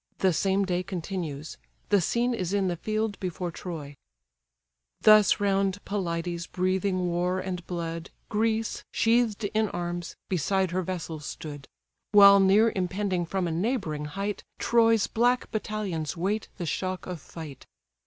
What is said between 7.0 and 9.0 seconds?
war and blood Greece,